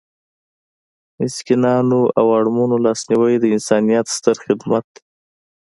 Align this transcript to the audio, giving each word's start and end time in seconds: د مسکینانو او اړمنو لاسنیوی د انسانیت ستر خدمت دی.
د 1.15 1.17
مسکینانو 1.19 1.99
او 2.19 2.25
اړمنو 2.37 2.75
لاسنیوی 2.85 3.35
د 3.39 3.45
انسانیت 3.55 4.05
ستر 4.17 4.35
خدمت 4.45 4.85
دی. 4.93 5.01